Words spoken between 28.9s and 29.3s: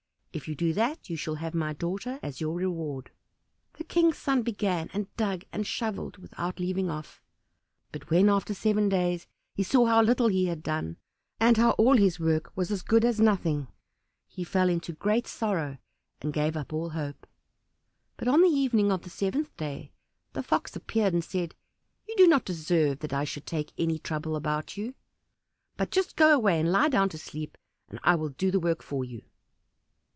you."